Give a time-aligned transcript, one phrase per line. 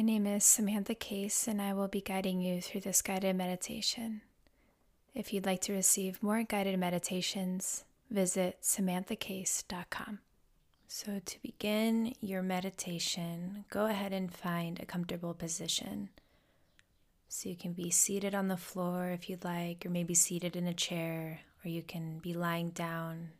[0.00, 4.22] My name is Samantha Case, and I will be guiding you through this guided meditation.
[5.14, 10.20] If you'd like to receive more guided meditations, visit samanthacase.com.
[10.88, 16.08] So, to begin your meditation, go ahead and find a comfortable position.
[17.28, 20.66] So, you can be seated on the floor if you'd like, or maybe seated in
[20.66, 23.32] a chair, or you can be lying down.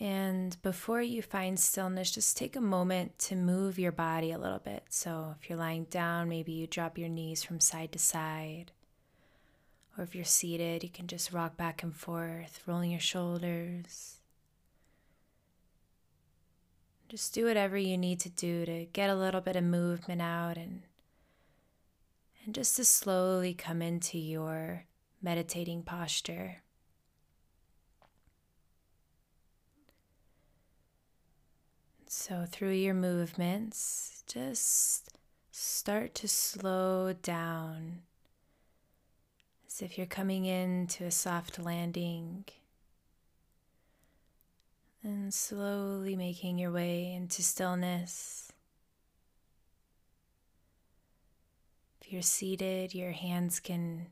[0.00, 4.58] And before you find stillness, just take a moment to move your body a little
[4.58, 4.84] bit.
[4.88, 8.72] So, if you're lying down, maybe you drop your knees from side to side.
[9.98, 14.20] Or if you're seated, you can just rock back and forth, rolling your shoulders
[17.10, 20.56] just do whatever you need to do to get a little bit of movement out
[20.56, 20.82] and
[22.44, 24.84] and just to slowly come into your
[25.20, 26.62] meditating posture.
[32.12, 35.10] So, through your movements, just
[35.52, 38.00] start to slow down
[39.64, 42.46] as if you're coming into a soft landing
[45.04, 48.50] and slowly making your way into stillness.
[52.00, 54.08] If you're seated, your hands can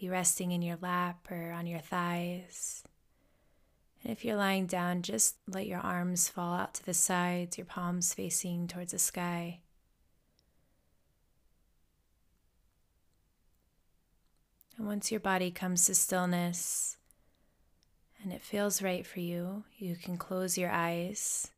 [0.00, 2.84] be resting in your lap or on your thighs.
[4.02, 7.66] And if you're lying down, just let your arms fall out to the sides, your
[7.66, 9.60] palms facing towards the sky.
[14.78, 16.96] And once your body comes to stillness,
[18.22, 21.50] and it feels right for you, you can close your eyes.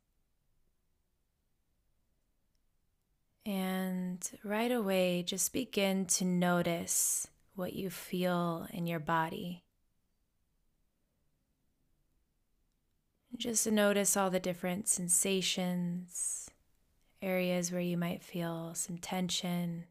[3.45, 9.65] And right away, just begin to notice what you feel in your body.
[13.43, 16.49] Just notice all the different sensations,
[17.21, 19.87] areas where you might feel some tension,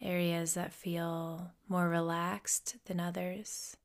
[0.00, 3.76] areas that feel more relaxed than others.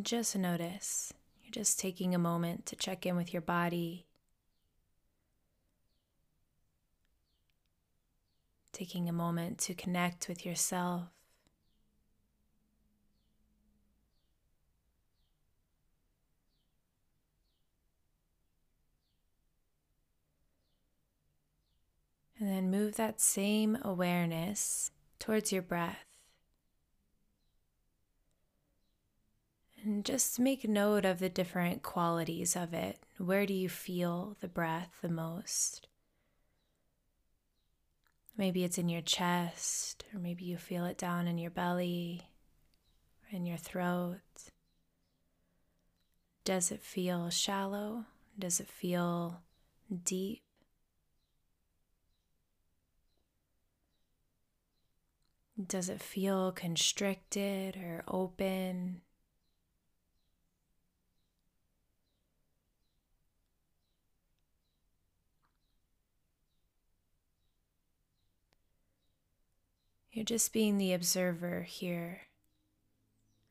[0.00, 1.12] Just notice.
[1.42, 4.06] You're just taking a moment to check in with your body,
[8.70, 11.13] taking a moment to connect with yourself.
[22.44, 26.04] And then move that same awareness towards your breath.
[29.82, 32.98] And just make note of the different qualities of it.
[33.16, 35.88] Where do you feel the breath the most?
[38.36, 42.28] Maybe it's in your chest, or maybe you feel it down in your belly
[43.30, 44.20] in your throat.
[46.44, 48.04] Does it feel shallow?
[48.38, 49.40] Does it feel
[50.04, 50.43] deep?
[55.62, 59.02] Does it feel constricted or open?
[70.10, 72.22] You're just being the observer here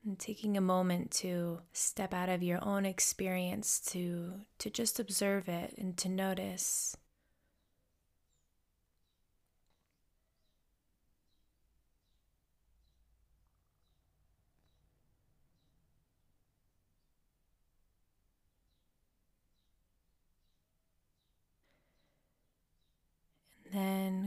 [0.06, 5.48] and taking a moment to step out of your own experience to to just observe
[5.48, 6.98] it and to notice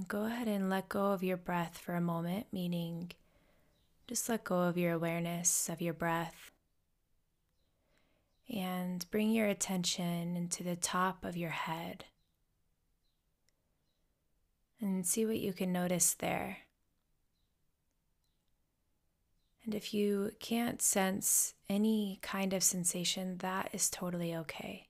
[0.05, 3.13] Go ahead and let go of your breath for a moment, meaning
[4.07, 6.51] just let go of your awareness of your breath.
[8.49, 12.05] And bring your attention into the top of your head.
[14.81, 16.59] And see what you can notice there.
[19.65, 24.87] And if you can't sense any kind of sensation, that is totally okay.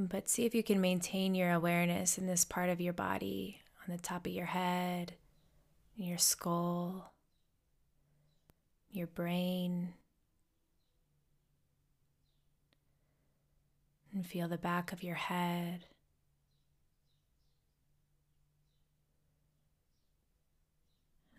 [0.00, 3.92] But see if you can maintain your awareness in this part of your body, on
[3.92, 5.14] the top of your head,
[5.96, 7.12] your skull,
[8.92, 9.94] your brain.
[14.14, 15.86] And feel the back of your head.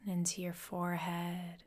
[0.05, 1.63] And into your forehead.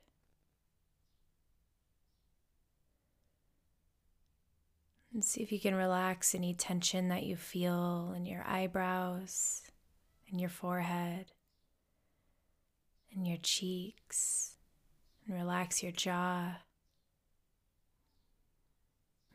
[5.13, 9.63] And see if you can relax any tension that you feel in your eyebrows,
[10.27, 11.27] in your forehead,
[13.15, 14.57] in your cheeks,
[15.27, 16.57] and relax your jaw.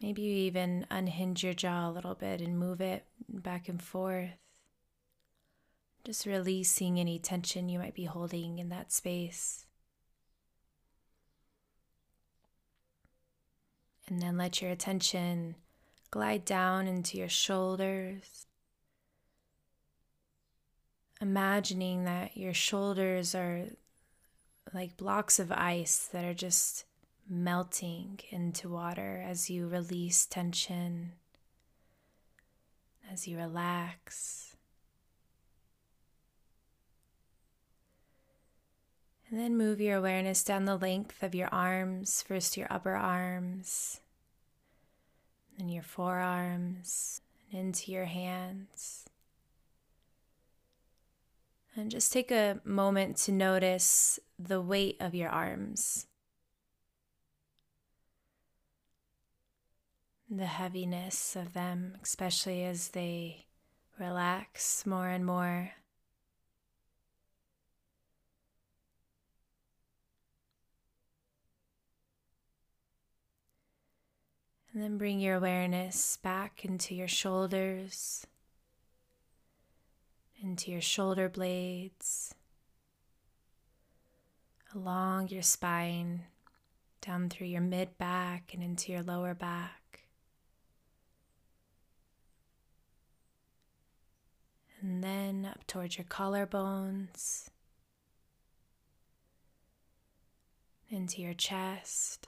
[0.02, 4.32] Maybe you even unhinge your jaw a little bit and move it back and forth.
[6.04, 9.66] Just releasing any tension you might be holding in that space.
[14.08, 15.56] And then let your attention
[16.12, 18.46] glide down into your shoulders.
[21.20, 23.66] Imagining that your shoulders are
[24.74, 26.86] like blocks of ice that are just
[27.30, 31.14] melting into water as you release tension,
[33.12, 34.56] as you relax.
[39.30, 44.00] And then move your awareness down the length of your arms, first your upper arms,
[45.58, 47.22] then your forearms,
[47.52, 49.06] and into your hands.
[51.76, 56.08] And just take a moment to notice the weight of your arms.
[60.30, 63.46] the heaviness of them, especially as they
[64.00, 65.72] relax more and more.
[74.78, 78.28] And then bring your awareness back into your shoulders,
[80.40, 82.36] into your shoulder blades,
[84.76, 86.26] along your spine,
[87.02, 90.04] down through your mid back and into your lower back.
[94.80, 97.50] and then up towards your collarbones,
[100.92, 102.28] into your chest,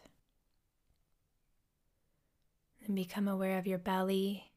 [2.90, 4.52] and become aware of your belly.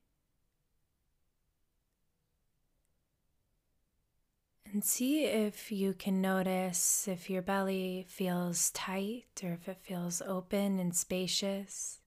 [4.64, 10.22] And see if you can notice if your belly feels tight or if it feels
[10.22, 12.00] open and spacious.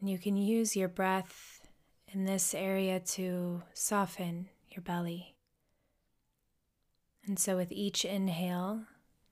[0.00, 1.68] And you can use your breath
[2.08, 5.36] in this area to soften your belly.
[7.24, 8.86] And so, with each inhale,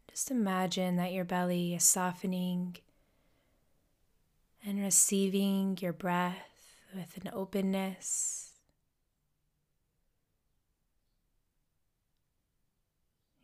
[0.08, 2.76] just imagine that your belly is softening
[4.64, 6.37] and receiving your breath
[6.94, 8.50] with an openness.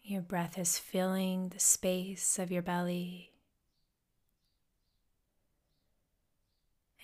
[0.02, 3.32] Your breath is filling the space of your belly.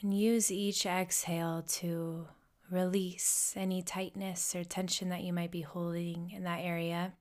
[0.00, 2.28] And use each exhale to
[2.70, 7.14] release any tightness or tension that you might be holding in that area.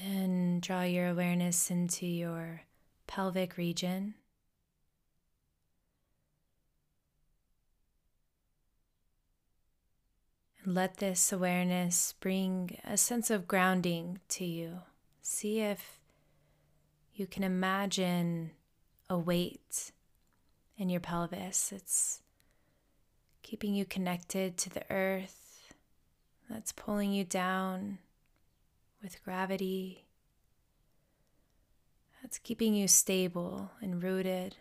[0.00, 2.62] Then draw your awareness into your
[3.06, 4.14] pelvic region.
[10.64, 14.80] And let this awareness bring a sense of grounding to you.
[15.20, 15.98] See if
[17.14, 18.52] you can imagine
[19.10, 19.92] a weight
[20.76, 21.72] in your pelvis.
[21.72, 22.20] It's
[23.42, 25.72] keeping you connected to the earth,
[26.48, 27.98] that's pulling you down
[29.02, 30.04] with gravity,
[32.20, 34.56] that's keeping you stable and rooted.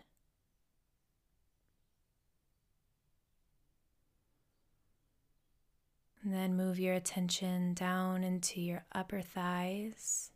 [6.23, 10.31] And then move your attention down into your upper thighs.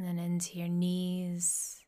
[0.00, 1.84] and then into your knees,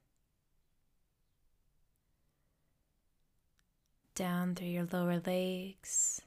[4.15, 6.21] down through your lower legs,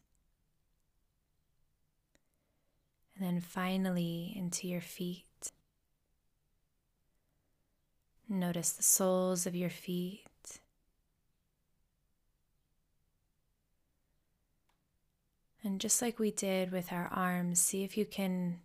[3.15, 5.51] and then finally into your feet.
[8.27, 10.25] Notice the soles of your feet.
[15.63, 18.59] And just like we did with our arms, see if you can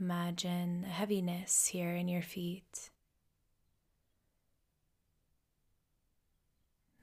[0.00, 2.90] Imagine a heaviness here in your feet.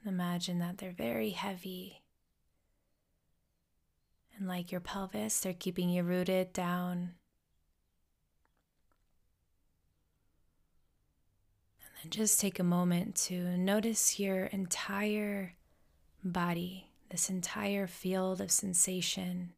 [0.05, 1.98] Imagine that they're very heavy.
[4.39, 7.15] And like your pelvis, they're keeping you rooted down.
[11.81, 15.55] And then just take a moment to notice your entire
[16.23, 19.51] body, this entire field of sensation.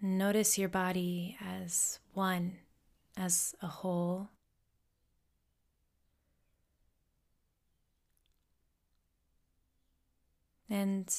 [0.00, 2.58] Notice your body as one,
[3.16, 4.28] as a whole.
[10.70, 11.12] And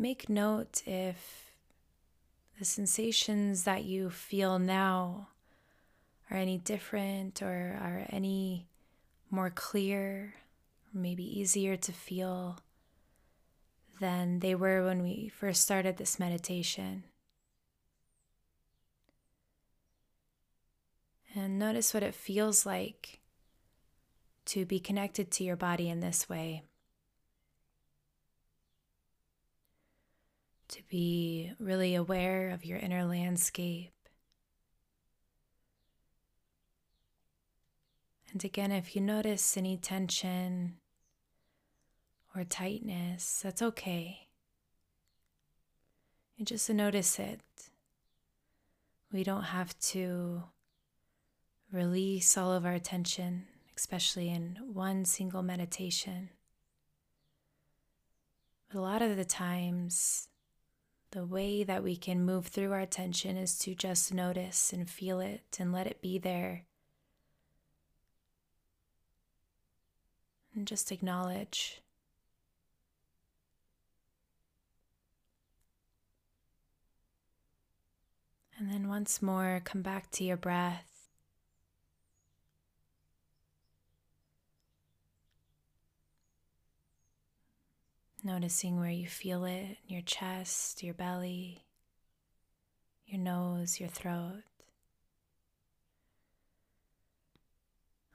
[0.00, 1.52] make note if
[2.58, 5.28] the sensations that you feel now
[6.30, 8.66] are any different or are any
[9.30, 10.34] more clear,
[10.94, 12.58] or maybe easier to feel
[14.00, 17.04] than they were when we first started this meditation.
[21.34, 23.20] And notice what it feels like
[24.46, 26.62] to be connected to your body in this way.
[30.70, 33.92] To be really aware of your inner landscape.
[38.32, 40.76] And again, if you notice any tension
[42.36, 44.28] or tightness, that's okay.
[46.36, 47.40] You just notice it.
[49.12, 50.44] We don't have to
[51.72, 53.46] release all of our attention,
[53.76, 56.30] especially in one single meditation.
[58.68, 60.28] But a lot of the times,
[61.12, 65.20] the way that we can move through our attention is to just notice and feel
[65.20, 66.64] it and let it be there
[70.54, 71.80] and just acknowledge.
[78.56, 80.89] And then once more, come back to your breath.
[88.30, 91.64] Noticing where you feel it in your chest, your belly,
[93.04, 94.42] your nose, your throat.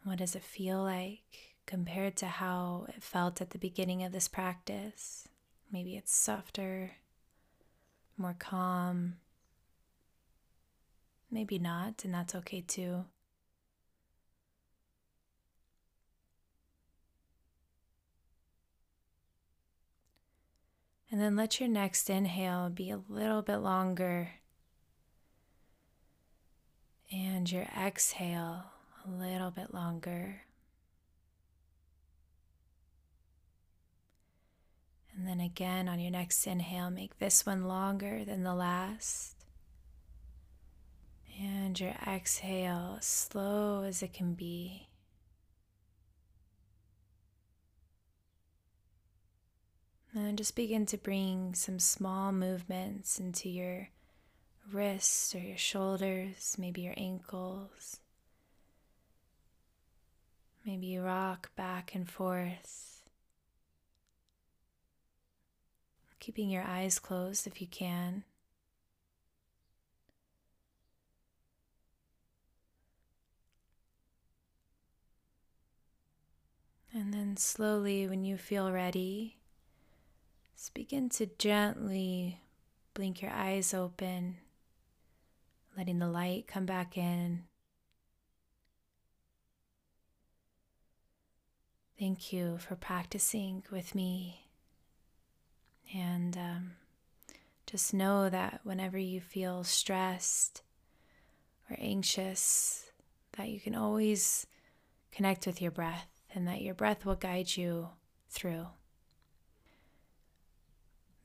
[0.05, 1.55] What does it feel like?
[1.65, 5.27] compared to how it felt at the beginning of this practice.
[5.71, 6.91] Maybe it's softer,
[8.17, 9.15] more calm.
[11.31, 13.05] Maybe not, and that's okay too.
[21.15, 24.31] And then let your next inhale be a little bit longer.
[27.09, 28.65] And your exhale
[29.05, 30.41] a little bit longer.
[35.15, 39.37] And then again on your next inhale, make this one longer than the last.
[41.39, 44.89] And your exhale, slow as it can be.
[50.15, 53.89] And just begin to bring some small movements into your
[54.71, 57.99] wrists or your shoulders, maybe your ankles.
[60.65, 62.95] Maybe you rock back and forth.
[66.25, 68.23] keeping your eyes closed if you can.
[76.91, 79.37] And then slowly, when you feel ready,
[80.55, 82.39] just begin to gently
[82.93, 84.37] blink your eyes open,
[85.77, 87.43] letting the light come back in.
[91.99, 94.47] Thank you for practicing with me
[95.93, 96.71] and um,
[97.65, 100.61] just know that whenever you feel stressed
[101.69, 102.91] or anxious,
[103.37, 104.45] that you can always
[105.11, 107.89] connect with your breath and that your breath will guide you
[108.29, 108.67] through.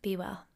[0.02, 0.49] Be well.